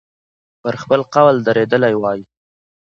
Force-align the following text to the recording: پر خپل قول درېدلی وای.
پر 0.61 0.73
خپل 0.81 0.99
قول 1.13 1.35
درېدلی 1.47 1.93
وای. 2.01 2.19